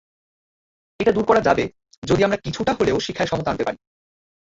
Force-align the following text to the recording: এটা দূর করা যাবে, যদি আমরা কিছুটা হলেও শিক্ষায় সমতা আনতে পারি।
এটা 0.99 1.11
দূর 1.11 1.25
করা 1.25 1.41
যাবে, 1.41 1.63
যদি 2.03 2.21
আমরা 2.23 2.37
কিছুটা 2.37 2.71
হলেও 2.73 2.97
শিক্ষায় 2.99 3.29
সমতা 3.31 3.51
আনতে 3.51 3.63
পারি। 3.63 3.77